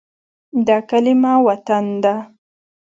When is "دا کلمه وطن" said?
0.67-1.85